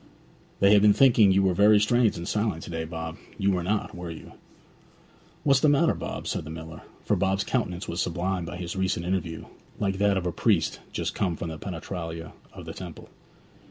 [0.61, 3.61] 'They have been thinking you were very strange and silent to day, Bob; you were
[3.61, 4.31] not, were you?'
[5.43, 9.05] 'What's the matter, Bob?' said the miller; for Bob's countenance was sublimed by his recent
[9.05, 9.45] interview,
[9.79, 13.09] like that of a priest just come from the penetralia of the temple.